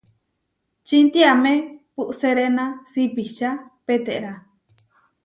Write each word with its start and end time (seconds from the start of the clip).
Čintiame 0.87 1.53
puʼseréna 1.95 2.65
sipiča 2.91 3.49
peterá. 3.85 4.33